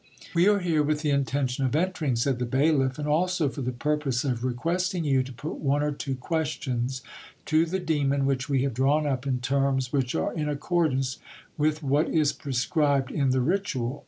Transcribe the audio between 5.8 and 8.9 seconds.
or two questions to the demon which we have